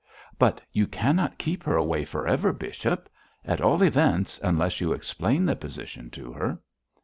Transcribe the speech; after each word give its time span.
'But 0.39 0.61
you 0.71 0.87
cannot 0.87 1.37
keep 1.37 1.61
her 1.61 1.75
away 1.75 2.05
for 2.05 2.25
ever, 2.27 2.51
bishop! 2.51 3.07
at 3.45 3.61
all 3.61 3.83
events, 3.83 4.39
unless 4.41 4.81
you 4.81 4.93
explain 4.93 5.45
the 5.45 5.55
position 5.55 6.09
to 6.09 6.33
her.' 6.33 6.57